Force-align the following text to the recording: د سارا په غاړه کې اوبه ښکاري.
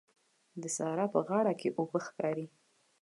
د 0.61 0.63
سارا 0.77 1.05
په 1.13 1.19
غاړه 1.27 1.53
کې 1.59 1.69
اوبه 1.79 1.99
ښکاري. 2.05 2.45